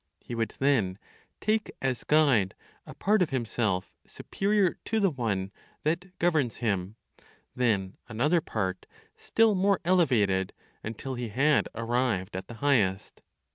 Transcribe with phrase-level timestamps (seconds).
[0.19, 0.97] He would then
[1.39, 2.55] take as guide
[2.87, 5.51] a part of himself superior to the one
[5.83, 6.95] that governs him,
[7.55, 10.53] then another part, still more elevated
[10.83, 13.21] until he had arrived at the highest.